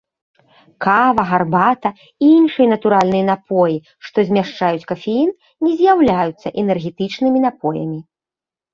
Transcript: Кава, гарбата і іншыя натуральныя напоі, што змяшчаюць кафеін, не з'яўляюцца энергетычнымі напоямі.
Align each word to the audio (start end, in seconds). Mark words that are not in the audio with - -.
Кава, 0.85 1.23
гарбата 1.31 1.89
і 2.05 2.25
іншыя 2.37 2.67
натуральныя 2.73 3.23
напоі, 3.31 3.77
што 4.09 4.17
змяшчаюць 4.33 4.87
кафеін, 4.95 5.29
не 5.69 5.77
з'яўляюцца 5.79 6.47
энергетычнымі 6.67 7.39
напоямі. 7.49 7.99